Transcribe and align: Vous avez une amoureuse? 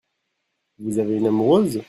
Vous 0.79 0.97
avez 0.97 1.17
une 1.17 1.27
amoureuse? 1.27 1.79